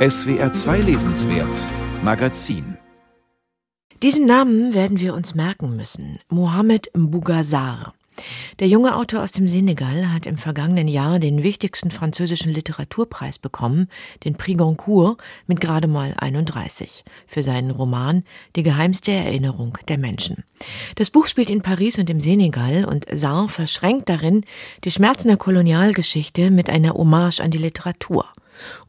SWR 0.00 0.50
2 0.50 0.78
Lesenswert 0.78 1.58
Magazin 2.02 2.78
Diesen 4.02 4.24
Namen 4.24 4.72
werden 4.72 4.98
wir 4.98 5.12
uns 5.12 5.34
merken 5.34 5.76
müssen. 5.76 6.18
Mohamed 6.30 6.90
Mbougazzar. 6.96 7.92
Der 8.60 8.68
junge 8.68 8.96
Autor 8.96 9.22
aus 9.22 9.32
dem 9.32 9.46
Senegal 9.46 10.10
hat 10.10 10.24
im 10.24 10.38
vergangenen 10.38 10.88
Jahr 10.88 11.18
den 11.18 11.42
wichtigsten 11.42 11.90
französischen 11.90 12.50
Literaturpreis 12.50 13.38
bekommen, 13.38 13.88
den 14.24 14.36
Prix 14.36 14.56
Goncourt, 14.56 15.20
mit 15.46 15.60
gerade 15.60 15.86
mal 15.86 16.14
31, 16.16 17.04
für 17.26 17.42
seinen 17.42 17.70
Roman 17.70 18.24
Die 18.56 18.62
geheimste 18.62 19.12
Erinnerung 19.12 19.76
der 19.88 19.98
Menschen. 19.98 20.44
Das 20.94 21.10
Buch 21.10 21.26
spielt 21.26 21.50
in 21.50 21.60
Paris 21.60 21.98
und 21.98 22.08
im 22.08 22.20
Senegal 22.20 22.86
und 22.86 23.04
Sarr 23.12 23.50
verschränkt 23.50 24.08
darin 24.08 24.46
die 24.82 24.92
Schmerzen 24.92 25.28
der 25.28 25.36
Kolonialgeschichte 25.36 26.50
mit 26.50 26.70
einer 26.70 26.94
Hommage 26.94 27.40
an 27.40 27.50
die 27.50 27.58
Literatur. 27.58 28.24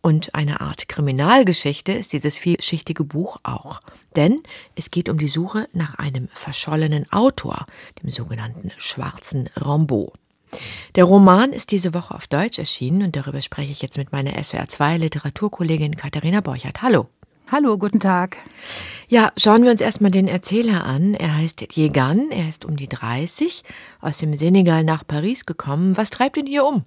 Und 0.02 0.36
eine 0.36 0.62
Art 0.62 0.88
Kriminalgeschichte 0.88 1.92
ist 1.92 2.14
dieses 2.14 2.38
vielschichtige 2.38 3.04
Buch 3.04 3.38
auch. 3.44 3.82
Denn 4.16 4.42
es 4.76 4.92
geht 4.92 5.10
um 5.10 5.18
die 5.18 5.28
Suche 5.28 5.68
nach 5.74 5.96
einem 5.96 6.28
verschollenen 6.34 7.12
Autor, 7.12 7.66
dem 8.02 8.10
sogenannten 8.10 8.72
schwarzen 8.78 9.50
Rambeau. 9.56 10.14
Der 10.96 11.06
Roman 11.06 11.54
ist 11.54 11.72
diese 11.72 11.94
Woche 11.94 12.14
auf 12.14 12.28
Deutsch 12.28 12.60
erschienen 12.60 13.04
und 13.04 13.16
darüber 13.16 13.42
spreche 13.42 13.72
ich 13.72 13.82
jetzt 13.82 13.98
mit 13.98 14.12
meiner 14.12 14.32
SWR2 14.32 14.98
Literaturkollegin 14.98 15.96
Katharina 15.96 16.42
Borchert. 16.42 16.82
Hallo. 16.82 17.08
Hallo, 17.52 17.78
guten 17.78 18.00
Tag. 18.00 18.38
Ja, 19.10 19.34
schauen 19.36 19.64
wir 19.64 19.72
uns 19.72 19.82
erstmal 19.82 20.12
den 20.12 20.30
Erzähler 20.30 20.86
an. 20.86 21.14
Er 21.14 21.36
heißt 21.36 21.76
Diegan, 21.76 22.32
er 22.32 22.48
ist 22.48 22.64
um 22.64 22.78
die 22.78 22.88
30, 22.88 23.64
aus 24.00 24.20
dem 24.20 24.38
Senegal 24.38 24.86
nach 24.86 25.06
Paris 25.06 25.46
gekommen. 25.46 25.98
Was 25.98 26.12
treibt 26.12 26.38
ihn 26.38 26.48
hier 26.48 26.64
um? 26.66 26.86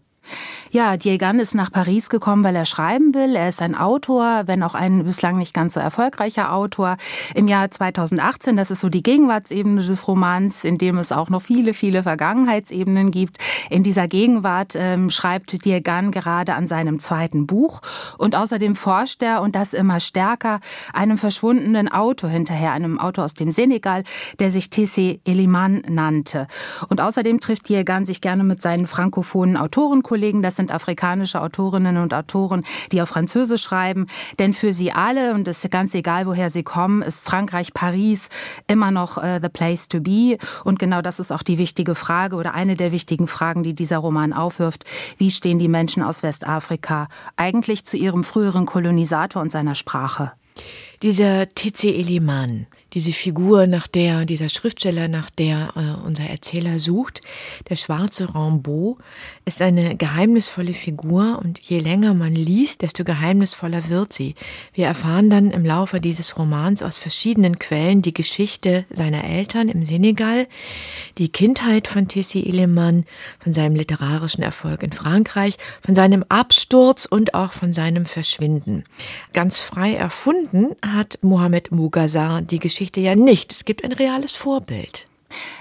Ja, 0.70 0.96
Diegan 0.96 1.38
ist 1.38 1.54
nach 1.54 1.70
Paris 1.70 2.08
gekommen, 2.08 2.42
weil 2.42 2.56
er 2.56 2.66
schreiben 2.66 3.14
will. 3.14 3.36
Er 3.36 3.48
ist 3.48 3.62
ein 3.62 3.76
Autor, 3.76 4.42
wenn 4.46 4.62
auch 4.64 4.74
ein 4.74 5.04
bislang 5.04 5.38
nicht 5.38 5.54
ganz 5.54 5.74
so 5.74 5.80
erfolgreicher 5.80 6.52
Autor. 6.52 6.96
Im 7.36 7.46
Jahr 7.46 7.70
2018, 7.70 8.56
das 8.56 8.72
ist 8.72 8.80
so 8.80 8.88
die 8.88 9.04
Gegenwartsebene 9.04 9.82
des 9.82 10.08
Romans, 10.08 10.64
in 10.64 10.76
dem 10.76 10.98
es 10.98 11.12
auch 11.12 11.30
noch 11.30 11.42
viele, 11.42 11.74
viele 11.74 12.02
Vergangenheitsebenen 12.02 13.12
gibt. 13.12 13.38
In 13.70 13.84
dieser 13.84 14.08
Gegenwart 14.08 14.72
ähm, 14.74 15.10
schreibt 15.10 15.64
Diegan 15.64 16.10
gerade 16.10 16.54
an 16.54 16.66
seinem 16.66 16.98
zweiten 16.98 17.46
Buch. 17.46 17.80
Und 18.18 18.34
außerdem 18.34 18.74
forscht 18.74 19.22
er, 19.22 19.42
und 19.42 19.54
das 19.54 19.74
immer 19.74 20.00
stärker, 20.00 20.58
einem 20.92 21.18
verschwundenen 21.18 21.86
Autor 21.86 22.30
hinterher, 22.30 22.72
einem 22.72 22.98
Autor 22.98 23.26
aus 23.26 23.34
dem 23.34 23.52
Senegal, 23.52 24.02
der 24.40 24.50
sich 24.50 24.66
Tessé 24.66 25.20
Eliman 25.24 25.82
nannte. 25.88 26.48
Und 26.88 27.00
außerdem 27.00 27.38
trifft 27.38 27.68
Diegan 27.68 28.06
sich 28.06 28.20
gerne 28.20 28.42
mit 28.42 28.60
seinen 28.60 28.88
frankophonen 28.88 29.56
Autorenkollegen 29.56 30.13
Kollegen, 30.14 30.42
das 30.42 30.54
sind 30.54 30.70
afrikanische 30.70 31.40
Autorinnen 31.40 31.96
und 31.96 32.14
Autoren, 32.14 32.62
die 32.92 33.02
auf 33.02 33.08
Französisch 33.08 33.64
schreiben. 33.64 34.06
Denn 34.38 34.54
für 34.54 34.72
sie 34.72 34.92
alle, 34.92 35.34
und 35.34 35.48
es 35.48 35.64
ist 35.64 35.72
ganz 35.72 35.92
egal, 35.92 36.28
woher 36.28 36.50
sie 36.50 36.62
kommen, 36.62 37.02
ist 37.02 37.28
Frankreich, 37.28 37.74
Paris 37.74 38.28
immer 38.68 38.92
noch 38.92 39.16
uh, 39.16 39.40
the 39.42 39.48
place 39.48 39.88
to 39.88 39.98
be. 39.98 40.38
Und 40.62 40.78
genau 40.78 41.02
das 41.02 41.18
ist 41.18 41.32
auch 41.32 41.42
die 41.42 41.58
wichtige 41.58 41.96
Frage 41.96 42.36
oder 42.36 42.54
eine 42.54 42.76
der 42.76 42.92
wichtigen 42.92 43.26
Fragen, 43.26 43.64
die 43.64 43.74
dieser 43.74 43.98
Roman 43.98 44.32
aufwirft. 44.32 44.84
Wie 45.18 45.32
stehen 45.32 45.58
die 45.58 45.66
Menschen 45.66 46.04
aus 46.04 46.22
Westafrika 46.22 47.08
eigentlich 47.34 47.84
zu 47.84 47.96
ihrem 47.96 48.22
früheren 48.22 48.66
Kolonisator 48.66 49.42
und 49.42 49.50
seiner 49.50 49.74
Sprache? 49.74 50.30
Dieser 51.02 51.48
T.C. 51.48 51.92
Eliman, 51.92 52.68
diese 52.94 53.12
Figur, 53.12 53.66
nach 53.66 53.88
der, 53.88 54.24
dieser 54.24 54.48
Schriftsteller, 54.48 55.08
nach 55.08 55.28
der 55.28 55.72
äh, 55.74 56.06
unser 56.06 56.24
Erzähler 56.24 56.78
sucht, 56.78 57.22
der 57.68 57.74
schwarze 57.74 58.32
Rambeau, 58.34 58.98
ist 59.44 59.60
eine 59.60 59.96
geheimnisvolle 59.96 60.74
Figur 60.74 61.40
und 61.42 61.58
je 61.58 61.80
länger 61.80 62.14
man 62.14 62.32
liest, 62.32 62.82
desto 62.82 63.02
geheimnisvoller 63.02 63.88
wird 63.88 64.12
sie. 64.12 64.36
Wir 64.72 64.86
erfahren 64.86 65.28
dann 65.28 65.50
im 65.50 65.64
Laufe 65.64 66.00
dieses 66.00 66.38
Romans 66.38 66.82
aus 66.82 66.96
verschiedenen 66.96 67.58
Quellen 67.58 68.00
die 68.00 68.14
Geschichte 68.14 68.84
seiner 68.90 69.24
Eltern 69.24 69.68
im 69.68 69.84
Senegal, 69.84 70.46
die 71.18 71.28
Kindheit 71.28 71.88
von 71.88 72.06
Tissi 72.06 72.44
Eleman, 72.46 73.06
von 73.40 73.52
seinem 73.52 73.74
literarischen 73.74 74.44
Erfolg 74.44 74.84
in 74.84 74.92
Frankreich, 74.92 75.56
von 75.84 75.96
seinem 75.96 76.24
Absturz 76.28 77.06
und 77.06 77.34
auch 77.34 77.52
von 77.52 77.72
seinem 77.72 78.06
Verschwinden. 78.06 78.84
Ganz 79.32 79.58
frei 79.58 79.94
erfunden 79.94 80.76
hat 80.80 81.18
Mohamed 81.22 81.72
Mugazar 81.72 82.40
die 82.40 82.60
Geschichte 82.60 82.83
ja 83.00 83.14
nicht. 83.14 83.52
Es 83.52 83.64
gibt 83.64 83.84
ein 83.84 83.92
reales 83.92 84.32
Vorbild. 84.32 85.06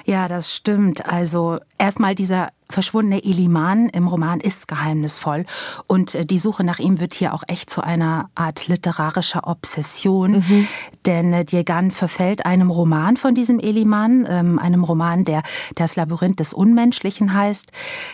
Ja, 0.05 0.27
das 0.27 0.55
stimmt. 0.55 1.05
Also 1.05 1.59
erstmal 1.77 2.15
dieser 2.15 2.49
verschwundene 2.73 3.23
Eliman 3.23 3.87
im 3.89 4.07
Roman 4.07 4.39
ist 4.39 4.67
geheimnisvoll 4.67 5.45
und 5.87 6.15
äh, 6.15 6.25
die 6.25 6.39
Suche 6.39 6.63
nach 6.63 6.79
ihm 6.79 6.99
wird 6.99 7.13
hier 7.13 7.33
auch 7.33 7.43
echt 7.47 7.69
zu 7.69 7.81
einer 7.81 8.29
Art 8.35 8.67
literarischer 8.67 9.47
Obsession, 9.47 10.43
mhm. 10.47 10.67
denn 11.05 11.33
äh, 11.33 11.45
Diegan 11.45 11.91
verfällt 11.91 12.45
einem 12.45 12.69
Roman 12.71 13.15
von 13.15 13.35
diesem 13.35 13.59
Eliman, 13.59 14.25
ähm, 14.27 14.59
einem 14.59 14.83
Roman, 14.83 15.23
der 15.23 15.43
das 15.75 15.95
Labyrinth 15.95 16.39
des 16.39 16.53
Unmenschlichen 16.53 17.33
heißt. 17.33 17.71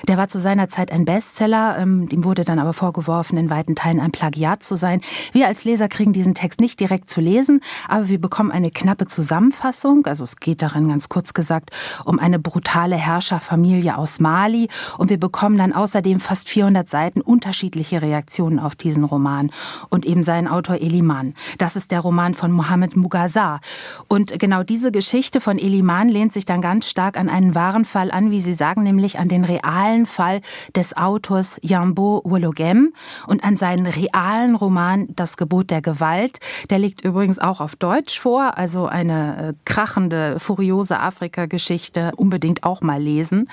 Der 0.08 0.18
war 0.18 0.28
zu 0.28 0.40
seiner 0.40 0.68
Zeit 0.68 0.92
ein 0.92 1.06
Bestseller, 1.06 1.80
ihm 1.80 2.24
wurde 2.24 2.44
dann 2.44 2.60
aber 2.60 2.74
vorgeworfen, 2.74 3.38
in 3.38 3.50
weiten 3.50 3.76
Teilen 3.76 4.00
ein 4.00 4.12
Plagiat 4.12 4.64
zu 4.64 4.76
sein. 4.76 5.02
Wir 5.32 5.48
als 5.48 5.64
Leser 5.64 5.88
kriegen 5.88 6.14
diesen 6.14 6.36
Text 6.36 6.60
nicht 6.60 6.80
direkt 6.80 7.10
zu 7.10 7.22
lesen, 7.22 7.62
aber 7.88 8.10
wir 8.10 8.20
bekommen 8.20 8.52
eine 8.52 8.72
knappe 8.72 9.08
Zusammenfassung, 9.08 10.06
also 10.06 10.24
es 10.24 10.38
geht 10.38 10.62
darin 10.62 10.90
ganz 10.90 11.10
kurz 11.10 11.34
gesagt 11.34 11.72
um 12.06 12.20
eine 12.20 12.40
brutale 12.40 12.96
Herrscherfamilie 12.96 13.98
aus 13.98 14.20
Mali, 14.20 14.49
Mali 14.50 14.68
und 14.98 15.10
wir 15.10 15.20
bekommen 15.20 15.58
dann 15.58 15.74
außerdem 15.74 16.20
fast 16.20 16.50
400 16.50 16.90
Seiten 16.90 17.22
unterschiedliche 17.22 18.02
Reaktionen 18.02 18.60
auf 18.60 18.76
diesen 18.76 19.04
Roman 19.04 19.52
und 19.90 20.06
eben 20.06 20.24
seinen 20.24 20.48
Autor 20.48 20.78
Eliman. 20.78 21.36
Das 21.58 21.76
ist 21.76 21.92
der 21.92 22.00
Roman 22.00 22.34
von 22.34 22.52
Mohammed 22.52 22.96
Mugazar. 22.96 23.62
Und 24.08 24.40
genau 24.40 24.64
diese 24.64 24.92
Geschichte 24.92 25.40
von 25.42 25.60
Eliman 25.60 26.10
lehnt 26.10 26.34
sich 26.34 26.46
dann 26.46 26.62
ganz 26.62 26.90
stark 26.90 27.18
an 27.18 27.30
einen 27.30 27.54
wahren 27.56 27.86
Fall 27.86 28.12
an, 28.12 28.32
wie 28.32 28.40
Sie 28.40 28.54
sagen, 28.54 28.84
nämlich 28.84 29.20
an 29.20 29.28
den 29.28 29.46
realen 29.46 30.06
Fall 30.06 30.42
des 30.76 30.98
Autors 30.98 31.60
Yambo 31.62 32.22
Wologem 32.26 32.94
und 33.28 33.44
an 33.44 33.56
seinen 33.56 33.86
realen 33.86 34.56
Roman 34.56 35.08
Das 35.10 35.38
Gebot 35.38 35.70
der 35.70 35.82
Gewalt. 35.82 36.40
Der 36.70 36.80
liegt 36.80 37.02
übrigens 37.02 37.40
auch 37.40 37.62
auf 37.62 37.76
Deutsch 37.76 38.20
vor, 38.20 38.58
also 38.58 38.88
eine 38.88 39.50
äh, 39.50 39.54
krachende, 39.66 40.40
furiose 40.40 41.00
Afrika-Geschichte 41.00 42.12
unbedingt 42.16 42.64
auch 42.64 42.82
mal 42.82 43.02
lesen. 43.02 43.48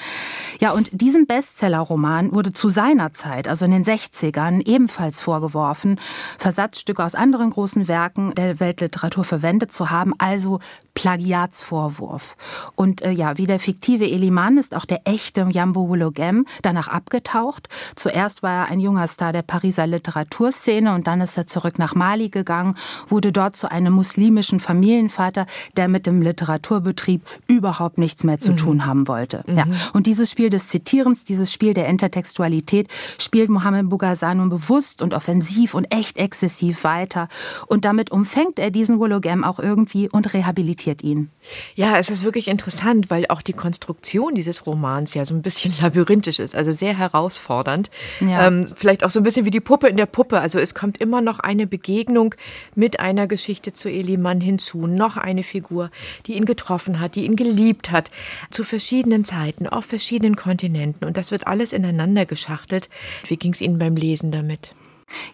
Ja, 0.61 0.73
und 0.73 0.86
diesem 0.93 1.27
Bestsellerroman 1.27 2.33
wurde 2.33 2.53
zu 2.53 2.69
seiner 2.69 3.13
Zeit, 3.13 3.49
also 3.49 3.65
in 3.65 3.71
den 3.73 3.85
60ern, 3.85 4.67
ebenfalls 4.67 5.21
vorgeworfen, 5.21 5.99
Versatzstücke 6.39 7.05
aus 7.05 7.15
anderen 7.15 7.51
großen 7.51 7.89
Werken 7.89 8.35
der 8.35 8.61
Weltliteratur 8.61 9.25
verwendet 9.25 9.73
zu 9.73 9.91
haben, 9.91 10.13
also 10.19 10.61
Plagiatsvorwurf. 10.97 12.37
Und 12.75 13.03
äh, 13.03 13.11
ja, 13.11 13.39
wie 13.39 13.47
der 13.47 13.61
fiktive 13.61 14.11
Eliman 14.11 14.59
ist 14.59 14.75
auch 14.75 14.87
der 14.87 15.03
echte 15.05 15.47
Jambo 15.51 15.89
Wologem 15.89 16.47
danach 16.63 16.89
abgetaucht. 16.89 17.69
Zuerst 17.95 18.43
war 18.43 18.65
er 18.65 18.67
ein 18.67 18.81
junger 18.81 19.07
Star 19.07 19.33
der 19.33 19.43
Pariser 19.43 19.87
Literaturszene 19.87 20.95
und 20.95 21.07
dann 21.07 21.21
ist 21.21 21.37
er 21.37 21.47
zurück 21.47 21.79
nach 21.79 21.95
Mali 21.95 22.31
gegangen, 22.31 22.77
wurde 23.09 23.31
dort 23.31 23.57
zu 23.57 23.71
einem 23.71 23.93
muslimischen 23.93 24.59
Familienvater, 24.59 25.47
der 25.77 25.89
mit 25.89 26.07
dem 26.07 26.23
Literaturbetrieb 26.23 27.23
überhaupt 27.47 27.99
nichts 27.99 28.25
mehr 28.25 28.41
zu 28.41 28.53
mhm. 28.53 28.57
tun 28.57 28.87
haben 28.87 29.07
wollte. 29.07 29.45
Mhm. 29.47 29.59
Ja. 29.59 29.65
Und 29.93 30.07
dieses 30.07 30.31
Spiel 30.31 30.49
des 30.49 30.66
Zitierens, 30.69 31.25
dieses 31.25 31.53
Spiel 31.53 31.75
der 31.75 31.87
Intertextualität 31.87 32.88
spielt 33.19 33.50
Mohammed 33.50 33.88
Bougazzar 33.88 34.34
nun 34.34 34.49
bewusst 34.49 35.03
und 35.03 35.15
offensiv 35.15 35.75
und 35.75 35.84
echt 35.93 36.16
exzessiv 36.16 36.84
weiter. 36.84 37.28
Und 37.66 37.84
damit 37.84 38.10
umfängt 38.10 38.59
er 38.59 38.71
diesen 38.71 38.99
Wologem 38.99 39.44
auch 39.44 39.59
irgendwie 39.59 40.09
und 40.09 40.34
rehabilitiert 40.34 41.03
ihn. 41.03 41.31
Ja, 41.75 41.99
es 41.99 42.10
ist 42.10 42.25
wirklich 42.25 42.49
interessant, 42.49 43.10
weil 43.10 43.27
auch 43.28 43.43
die 43.43 43.53
Konstruktion 43.53 44.34
dieses 44.34 44.66
Romans 44.66 45.15
ja 45.15 45.25
so 45.25 45.34
ein 45.34 45.43
bisschen 45.43 45.72
labyrinthisch 45.81 46.38
ist, 46.38 46.54
also 46.56 46.72
sehr 46.72 46.97
herausfordernd. 46.97 47.91
Ja. 48.21 48.47
Ähm, 48.47 48.66
vielleicht 48.75 49.04
auch 49.04 49.10
so 49.10 49.21
ein 49.21 49.22
bisschen 49.22 49.44
wie 49.44 49.50
die 49.50 49.60
Puppe 49.60 49.88
in 49.88 49.97
der 49.97 50.06
Puppe. 50.06 50.41
Also 50.41 50.59
es 50.59 50.75
kommt 50.75 50.98
immer 51.00 51.21
noch 51.21 51.38
eine 51.38 51.66
Begegnung 51.66 52.34
mit 52.74 53.01
einer 53.01 53.27
Geschichte 53.27 53.72
zu 53.72 53.89
Eliman 53.89 54.41
hinzu, 54.41 54.86
noch 54.86 55.16
eine 55.16 55.42
Figur, 55.42 55.91
die 56.27 56.34
ihn 56.34 56.45
getroffen 56.45 57.01
hat, 57.01 57.15
die 57.15 57.24
ihn 57.24 57.36
geliebt 57.36 57.91
hat, 57.91 58.10
zu 58.51 58.65
verschiedenen 58.65 59.24
Zeiten, 59.24 59.69
auf 59.69 59.84
verschiedenen 59.84 60.36
Kontinenten. 60.36 60.56
Und 61.05 61.17
das 61.17 61.31
wird 61.31 61.47
alles 61.47 61.73
ineinander 61.73 62.27
geschachtelt. 62.27 62.89
Wie 63.27 63.37
ging 63.37 63.53
es 63.53 63.61
Ihnen 63.61 63.79
beim 63.79 63.97
Lesen 63.97 64.31
damit? 64.31 64.75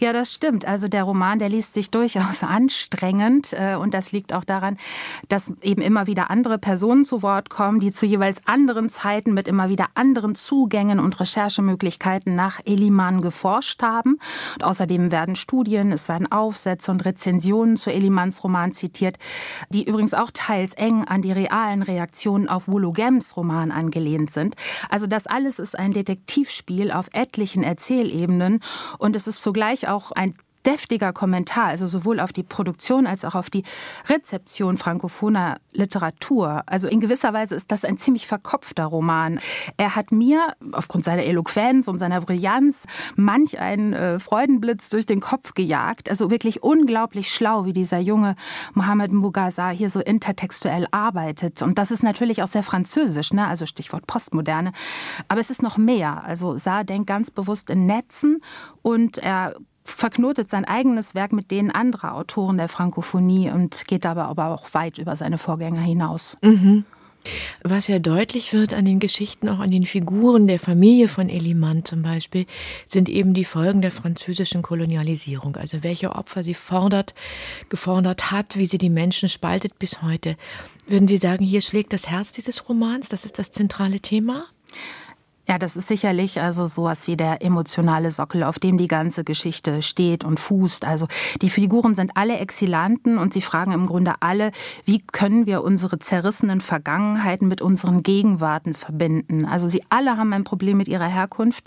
Ja, 0.00 0.12
das 0.12 0.32
stimmt. 0.32 0.66
Also 0.66 0.88
der 0.88 1.04
Roman, 1.04 1.38
der 1.38 1.48
liest 1.48 1.74
sich 1.74 1.90
durchaus 1.90 2.42
anstrengend 2.42 3.52
äh, 3.52 3.76
und 3.76 3.94
das 3.94 4.12
liegt 4.12 4.32
auch 4.32 4.44
daran, 4.44 4.76
dass 5.28 5.52
eben 5.62 5.80
immer 5.80 6.06
wieder 6.06 6.30
andere 6.30 6.58
Personen 6.58 7.04
zu 7.04 7.22
Wort 7.22 7.48
kommen, 7.48 7.80
die 7.80 7.90
zu 7.90 8.04
jeweils 8.04 8.46
anderen 8.46 8.90
Zeiten 8.90 9.32
mit 9.32 9.48
immer 9.48 9.68
wieder 9.68 9.88
anderen 9.94 10.34
Zugängen 10.34 11.00
und 11.00 11.18
Recherchemöglichkeiten 11.20 12.34
nach 12.34 12.60
Eliman 12.64 13.22
geforscht 13.22 13.82
haben. 13.82 14.18
Und 14.54 14.64
außerdem 14.64 15.10
werden 15.10 15.36
Studien, 15.36 15.92
es 15.92 16.08
werden 16.08 16.30
Aufsätze 16.30 16.90
und 16.90 17.04
Rezensionen 17.04 17.76
zu 17.76 17.90
Elimans 17.90 18.44
Roman 18.44 18.72
zitiert, 18.72 19.16
die 19.70 19.84
übrigens 19.84 20.14
auch 20.14 20.30
teils 20.32 20.74
eng 20.74 21.04
an 21.04 21.22
die 21.22 21.32
realen 21.32 21.82
Reaktionen 21.82 22.48
auf 22.48 22.68
Wologems 22.68 23.36
Roman 23.36 23.70
angelehnt 23.70 24.30
sind. 24.30 24.54
Also 24.90 25.06
das 25.06 25.26
alles 25.26 25.58
ist 25.58 25.78
ein 25.78 25.92
Detektivspiel 25.92 26.92
auf 26.92 27.08
etlichen 27.12 27.62
Erzählebenen 27.62 28.60
und 28.98 29.16
es 29.16 29.26
ist 29.26 29.42
zugleich 29.42 29.61
zugleich 29.62 29.86
auch 29.86 30.10
ein 30.10 30.34
deftiger 30.66 31.12
Kommentar, 31.12 31.66
also 31.66 31.86
sowohl 31.86 32.20
auf 32.20 32.32
die 32.32 32.42
Produktion 32.42 33.06
als 33.06 33.24
auch 33.24 33.34
auf 33.34 33.50
die 33.50 33.64
Rezeption 34.08 34.76
frankophoner 34.76 35.58
Literatur. 35.72 36.62
Also 36.66 36.88
in 36.88 37.00
gewisser 37.00 37.32
Weise 37.32 37.54
ist 37.54 37.72
das 37.72 37.84
ein 37.84 37.98
ziemlich 37.98 38.26
verkopfter 38.26 38.84
Roman. 38.84 39.40
Er 39.76 39.96
hat 39.96 40.12
mir 40.12 40.54
aufgrund 40.72 41.04
seiner 41.04 41.24
Eloquenz 41.24 41.88
und 41.88 41.98
seiner 41.98 42.20
Brillanz 42.20 42.86
manch 43.16 43.58
einen 43.58 43.92
äh, 43.92 44.18
Freudenblitz 44.18 44.90
durch 44.90 45.06
den 45.06 45.20
Kopf 45.20 45.54
gejagt. 45.54 46.08
Also 46.08 46.30
wirklich 46.30 46.62
unglaublich 46.62 47.30
schlau, 47.30 47.64
wie 47.64 47.72
dieser 47.72 47.98
junge 47.98 48.36
Mohammed 48.74 49.12
Mughazar 49.12 49.72
hier 49.72 49.90
so 49.90 50.00
intertextuell 50.00 50.86
arbeitet. 50.90 51.62
Und 51.62 51.78
das 51.78 51.90
ist 51.90 52.02
natürlich 52.02 52.42
auch 52.42 52.46
sehr 52.46 52.62
französisch, 52.62 53.32
ne? 53.32 53.46
also 53.46 53.66
Stichwort 53.66 54.06
Postmoderne. 54.06 54.72
Aber 55.28 55.40
es 55.40 55.50
ist 55.50 55.62
noch 55.62 55.78
mehr. 55.78 56.22
Also 56.24 56.56
Saar 56.56 56.84
denkt 56.84 57.06
ganz 57.06 57.30
bewusst 57.30 57.70
in 57.70 57.86
Netzen 57.86 58.42
und 58.82 59.18
er 59.18 59.54
verknotet 59.84 60.48
sein 60.48 60.64
eigenes 60.64 61.14
Werk 61.14 61.32
mit 61.32 61.50
denen 61.50 61.70
anderer 61.70 62.14
Autoren 62.14 62.58
der 62.58 62.68
Frankophonie 62.68 63.50
und 63.50 63.86
geht 63.86 64.04
dabei 64.04 64.22
aber 64.22 64.48
auch 64.48 64.74
weit 64.74 64.98
über 64.98 65.16
seine 65.16 65.38
Vorgänger 65.38 65.80
hinaus. 65.80 66.36
Mhm. 66.42 66.84
Was 67.62 67.86
ja 67.86 68.00
deutlich 68.00 68.52
wird 68.52 68.74
an 68.74 68.84
den 68.84 68.98
Geschichten, 68.98 69.48
auch 69.48 69.60
an 69.60 69.70
den 69.70 69.86
Figuren 69.86 70.48
der 70.48 70.58
Familie 70.58 71.06
von 71.06 71.28
Eliman 71.28 71.84
zum 71.84 72.02
Beispiel, 72.02 72.46
sind 72.88 73.08
eben 73.08 73.32
die 73.32 73.44
Folgen 73.44 73.80
der 73.80 73.92
französischen 73.92 74.62
Kolonialisierung. 74.62 75.56
Also 75.56 75.82
welche 75.82 76.16
Opfer 76.16 76.42
sie 76.42 76.54
fordert, 76.54 77.14
gefordert 77.68 78.32
hat, 78.32 78.56
wie 78.56 78.66
sie 78.66 78.78
die 78.78 78.90
Menschen 78.90 79.28
spaltet 79.28 79.78
bis 79.78 80.02
heute. 80.02 80.36
Würden 80.88 81.06
Sie 81.06 81.18
sagen, 81.18 81.44
hier 81.44 81.60
schlägt 81.60 81.92
das 81.92 82.08
Herz 82.08 82.32
dieses 82.32 82.68
Romans? 82.68 83.08
Das 83.08 83.24
ist 83.24 83.38
das 83.38 83.52
zentrale 83.52 84.00
Thema? 84.00 84.46
Ja, 85.48 85.58
das 85.58 85.74
ist 85.74 85.88
sicherlich 85.88 86.40
also 86.40 86.66
sowas 86.66 87.08
wie 87.08 87.16
der 87.16 87.42
emotionale 87.42 88.12
Sockel, 88.12 88.44
auf 88.44 88.60
dem 88.60 88.78
die 88.78 88.86
ganze 88.86 89.24
Geschichte 89.24 89.82
steht 89.82 90.24
und 90.24 90.38
fußt. 90.38 90.84
Also 90.84 91.08
die 91.40 91.50
Figuren 91.50 91.96
sind 91.96 92.12
alle 92.14 92.38
Exilanten 92.38 93.18
und 93.18 93.34
sie 93.34 93.40
fragen 93.40 93.72
im 93.72 93.86
Grunde 93.86 94.14
alle, 94.20 94.52
wie 94.84 95.00
können 95.00 95.46
wir 95.46 95.64
unsere 95.64 95.98
zerrissenen 95.98 96.60
Vergangenheiten 96.60 97.48
mit 97.48 97.60
unseren 97.60 98.04
Gegenwarten 98.04 98.74
verbinden? 98.74 99.44
Also 99.44 99.68
sie 99.68 99.82
alle 99.88 100.16
haben 100.16 100.32
ein 100.32 100.44
Problem 100.44 100.76
mit 100.78 100.86
ihrer 100.86 101.08
Herkunft. 101.08 101.66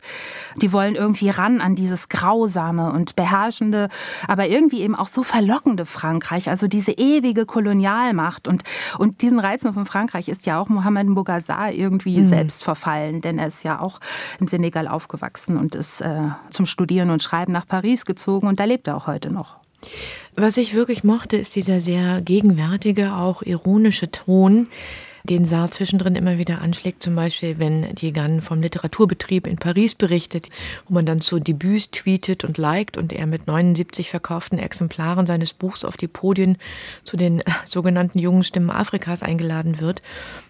Die 0.56 0.72
wollen 0.72 0.96
irgendwie 0.96 1.30
ran 1.30 1.60
an 1.60 1.76
dieses 1.76 2.08
grausame 2.08 2.94
und 2.94 3.18
beherrschende, 3.18 3.90
aber 4.26 4.48
irgendwie 4.48 4.82
eben 4.82 4.96
auch 4.96 5.08
so 5.08 5.22
verlockende 5.22 5.86
Frankreich, 5.86 6.50
also 6.50 6.68
diese 6.68 6.94
ewige 6.94 7.46
Kolonialmacht 7.46 8.48
und 8.48 8.64
und 8.98 9.22
diesen 9.22 9.40
Reizen 9.40 9.74
von 9.74 9.86
Frankreich 9.86 10.30
ist 10.30 10.46
ja 10.46 10.60
auch 10.60 10.70
Mohammed 10.70 11.14
Bougazzar 11.14 11.74
irgendwie 11.74 12.20
mhm. 12.20 12.26
selbst 12.26 12.64
verfallen, 12.64 13.20
denn 13.20 13.38
er 13.38 13.48
ist 13.48 13.65
ja 13.66 13.82
auch 13.82 14.00
in 14.40 14.48
Senegal 14.48 14.88
aufgewachsen 14.88 15.58
und 15.58 15.76
ist 15.76 16.02
äh, 16.02 16.30
zum 16.50 16.66
Studieren 16.66 17.10
und 17.10 17.22
Schreiben 17.22 17.52
nach 17.52 17.68
Paris 17.68 18.06
gezogen 18.06 18.48
und 18.48 18.60
da 18.60 18.64
lebt 18.64 18.88
er 18.88 18.96
auch 18.96 19.08
heute 19.08 19.32
noch. 19.32 19.58
Was 20.36 20.58
ich 20.58 20.74
wirklich 20.74 21.04
mochte, 21.04 21.38
ist 21.38 21.56
dieser 21.56 21.80
sehr 21.80 22.22
gegenwärtige, 22.22 23.14
auch 23.14 23.42
ironische 23.42 24.12
Ton, 24.12 24.68
den 25.26 25.46
Saar 25.46 25.72
zwischendrin 25.72 26.16
immer 26.16 26.38
wieder 26.38 26.62
anschlägt, 26.62 27.02
zum 27.04 27.16
Beispiel, 27.16 27.60
wenn 27.60 27.96
die 27.96 28.14
Gann 28.14 28.42
vom 28.42 28.62
Literaturbetrieb 28.62 29.48
in 29.48 29.58
Paris 29.58 29.96
berichtet, 29.96 30.50
wo 30.88 30.94
man 30.94 31.06
dann 31.06 31.22
zu 31.22 31.40
Debüts 31.40 31.92
tweetet 31.92 32.44
und 32.44 32.58
liked 32.58 32.98
und 32.98 33.12
er 33.12 33.26
mit 33.26 33.48
79 33.48 34.10
verkauften 34.10 34.60
Exemplaren 34.60 35.26
seines 35.26 35.54
Buchs 35.54 35.84
auf 35.84 35.98
die 35.98 36.08
Podien 36.08 36.58
zu 37.04 37.18
den 37.18 37.44
sogenannten 37.66 38.20
jungen 38.20 38.44
Stimmen 38.44 38.70
Afrikas 38.70 39.24
eingeladen 39.24 39.80
wird. 39.80 40.02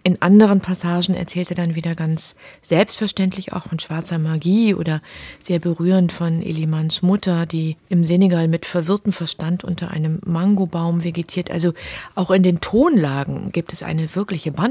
In 0.04 0.22
anderen 0.22 0.62
Passagen 0.62 1.16
erzählt 1.16 1.50
er 1.50 1.56
dann 1.56 1.75
wieder 1.75 1.94
ganz 1.94 2.36
selbstverständlich 2.62 3.54
auch 3.54 3.68
von 3.68 3.80
schwarzer 3.80 4.18
Magie 4.18 4.74
oder 4.74 5.01
sehr 5.42 5.60
berührend 5.60 6.12
von 6.12 6.42
Elimans 6.42 7.01
Mutter, 7.01 7.45
die 7.45 7.78
im 7.89 8.06
Senegal 8.06 8.48
mit 8.48 8.66
verwirrtem 8.66 9.13
Verstand 9.13 9.63
unter 9.63 9.92
einem 9.92 10.19
Mangobaum 10.25 11.04
vegetiert. 11.04 11.50
Also 11.51 11.74
auch 12.13 12.31
in 12.31 12.44
den 12.44 12.62
Tonlagen 12.62 13.51
gibt 13.51 13.74
es 13.74 13.83
eine 13.83 14.16
wirkliche 14.16 14.51
Bandbreite, 14.51 14.64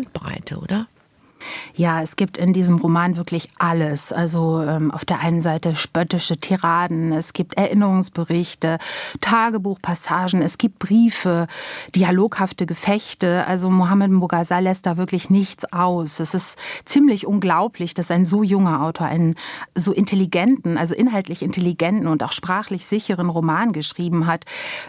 oder? 0.61 0.87
Ja, 1.75 2.03
es 2.03 2.17
gibt 2.17 2.39
in 2.39 2.53
diesem 2.53 2.77
Roman 2.77 3.17
wirklich 3.17 3.49
alles. 3.59 4.13
Also 4.13 4.63
ähm, 4.63 4.91
auf 4.91 5.05
der 5.05 5.21
einen 5.21 5.41
Seite 5.41 5.75
spöttische 5.77 6.37
Tiraden, 6.37 7.13
es 7.13 7.33
gibt 7.33 7.57
Erinnerungsberichte, 7.57 8.79
Tagebuchpassagen, 9.21 10.43
es 10.43 10.59
gibt 10.59 10.79
Briefe, 10.79 11.47
dialoghafte 11.95 12.67
Gefechte. 12.67 13.45
Also 13.47 13.71
Mohammed 13.71 14.13
Mbogazal 14.13 14.63
lässt 14.63 14.87
da 14.87 14.97
wirklich 14.97 15.31
nichts 15.31 15.71
aus. 15.73 16.21
Es 16.21 16.35
ist 16.35 16.59
ziemlich 16.85 17.27
unglaublich, 17.27 17.95
dass 17.95 18.11
ein 18.11 18.25
so 18.25 18.43
junger 18.43 18.83
Autor 18.83 19.07
einen 19.07 19.35
so 19.75 19.93
intelligenten, 19.93 20.79
also 20.79 20.95
inhaltlich 20.95 21.43
intelligenten 21.43 22.07
und 22.07 22.23
auch 22.23 22.33
sprachlich 22.33 22.87
sicheren 22.87 23.29
Roman 23.29 23.73
geschrieben 23.73 24.27
hat. 24.27 24.45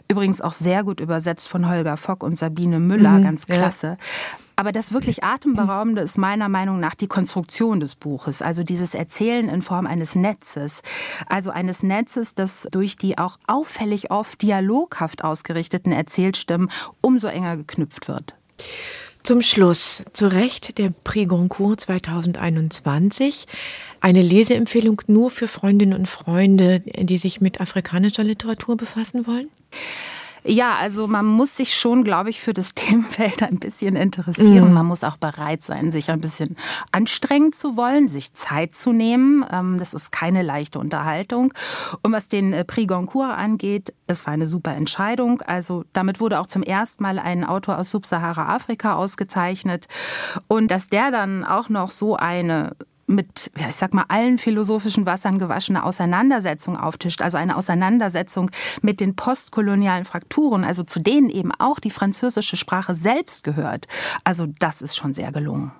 Übrigens 0.07 0.41
auch 0.41 0.53
sehr 0.53 0.83
gut 0.83 0.99
übersetzt 0.99 1.47
von 1.47 1.67
Holger 1.67 1.97
Fock 1.97 2.23
und 2.23 2.37
Sabine 2.37 2.79
Müller, 2.79 3.11
mhm, 3.11 3.23
ganz 3.23 3.45
klasse. 3.45 3.97
Ja. 3.99 4.44
Aber 4.55 4.71
das 4.71 4.93
wirklich 4.93 5.23
Atemberaubende 5.23 6.01
ist 6.01 6.17
meiner 6.17 6.49
Meinung 6.49 6.79
nach 6.79 6.95
die 6.95 7.07
Konstruktion 7.07 7.79
des 7.79 7.95
Buches, 7.95 8.41
also 8.41 8.63
dieses 8.63 8.95
Erzählen 8.95 9.49
in 9.49 9.61
Form 9.61 9.85
eines 9.85 10.15
Netzes. 10.15 10.81
Also 11.27 11.51
eines 11.51 11.83
Netzes, 11.83 12.35
das 12.35 12.67
durch 12.71 12.97
die 12.97 13.17
auch 13.17 13.37
auffällig 13.47 14.11
oft 14.11 14.41
dialoghaft 14.41 15.23
ausgerichteten 15.23 15.91
Erzählstimmen 15.91 16.69
umso 17.01 17.27
enger 17.27 17.57
geknüpft 17.57 18.07
wird. 18.07 18.35
Zum 19.23 19.41
Schluss, 19.41 20.03
zu 20.13 20.31
Recht 20.31 20.77
der 20.77 20.93
Prix 21.03 21.27
Goncourt 21.27 21.81
2021. 21.81 23.47
Eine 23.99 24.21
Leseempfehlung 24.21 25.01
nur 25.07 25.31
für 25.31 25.47
Freundinnen 25.47 25.97
und 25.97 26.07
Freunde, 26.07 26.81
die 26.81 27.17
sich 27.17 27.41
mit 27.41 27.59
afrikanischer 27.59 28.23
Literatur 28.23 28.77
befassen 28.77 29.25
wollen? 29.25 29.49
Ja, 30.47 30.75
also 30.79 31.07
man 31.07 31.25
muss 31.25 31.57
sich 31.57 31.75
schon, 31.75 32.03
glaube 32.03 32.29
ich, 32.29 32.39
für 32.39 32.53
das 32.53 32.73
Themenfeld 32.75 33.41
ein 33.41 33.57
bisschen 33.57 33.95
interessieren. 33.95 34.69
Mhm. 34.69 34.73
Man 34.73 34.85
muss 34.85 35.03
auch 35.03 35.17
bereit 35.17 35.63
sein, 35.63 35.91
sich 35.91 36.11
ein 36.11 36.21
bisschen 36.21 36.55
anstrengen 36.91 37.51
zu 37.51 37.75
wollen, 37.75 38.07
sich 38.07 38.33
Zeit 38.33 38.75
zu 38.75 38.93
nehmen. 38.93 39.43
Ähm, 39.51 39.79
das 39.79 39.93
ist 39.93 40.11
keine 40.11 40.43
leichte 40.43 40.77
Unterhaltung. 40.77 41.51
Und 42.03 42.11
was 42.11 42.29
den 42.29 42.53
äh, 42.53 42.63
Prix 42.63 42.87
Goncourt 42.87 43.35
angeht, 43.35 43.93
es 44.05 44.27
war 44.27 44.33
eine 44.33 44.45
super 44.45 44.75
Entscheidung. 44.75 45.41
Also 45.41 45.83
damit 45.93 46.19
wurde 46.19 46.39
auch 46.39 46.47
zum 46.47 46.61
ersten 46.61 47.01
Mal 47.01 47.17
ein 47.17 47.43
Autor 47.43 47.79
aus 47.79 47.89
Subsahara-Afrika 47.89 48.95
ausgezeichnet. 48.95 49.87
Und 50.47 50.69
dass 50.69 50.89
der 50.89 51.09
dann 51.09 51.43
auch 51.43 51.69
noch 51.69 51.89
so 51.89 52.15
eine 52.15 52.75
mit, 53.07 53.51
ja, 53.57 53.69
ich 53.69 53.75
sag 53.75 53.93
mal, 53.93 54.05
allen 54.07 54.37
philosophischen 54.37 55.05
Wassern 55.05 55.39
gewaschene 55.39 55.83
Auseinandersetzung 55.83 56.77
auftischt, 56.77 57.21
also 57.21 57.37
eine 57.37 57.55
Auseinandersetzung 57.55 58.51
mit 58.81 58.99
den 58.99 59.15
postkolonialen 59.15 60.05
Frakturen, 60.05 60.63
also 60.63 60.83
zu 60.83 60.99
denen 60.99 61.29
eben 61.29 61.51
auch 61.51 61.79
die 61.79 61.91
französische 61.91 62.57
Sprache 62.57 62.95
selbst 62.95 63.43
gehört. 63.43 63.87
Also 64.23 64.47
das 64.59 64.81
ist 64.81 64.95
schon 64.95 65.13
sehr 65.13 65.31
gelungen. 65.31 65.71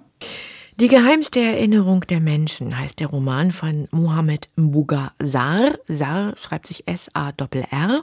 Die 0.78 0.90
geheimste 0.90 1.40
Erinnerung 1.40 2.02
der 2.02 2.20
Menschen 2.20 2.78
heißt 2.78 3.00
der 3.00 3.08
Roman 3.08 3.54
von 3.54 3.88
Mohamed 3.92 4.50
Mbouga 4.58 5.14
Sarr. 5.20 5.80
Sarr 5.88 6.36
schreibt 6.36 6.68
sich 6.68 6.86
S-A-R-R. 6.86 8.02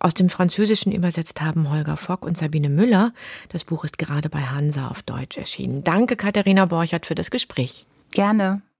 Aus 0.00 0.14
dem 0.14 0.30
Französischen 0.30 0.90
übersetzt 0.90 1.42
haben 1.42 1.70
Holger 1.70 1.98
Fock 1.98 2.24
und 2.24 2.38
Sabine 2.38 2.70
Müller. 2.70 3.12
Das 3.50 3.64
Buch 3.64 3.84
ist 3.84 3.98
gerade 3.98 4.30
bei 4.30 4.40
Hansa 4.40 4.88
auf 4.88 5.02
Deutsch 5.02 5.36
erschienen. 5.36 5.84
Danke, 5.84 6.16
Katharina 6.16 6.64
Borchert, 6.64 7.04
für 7.04 7.14
das 7.14 7.30
Gespräch. 7.30 7.84
Gerne. 8.14 8.64